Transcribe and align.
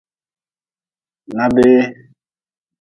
Na 1.35 1.45
bee. 1.55 1.81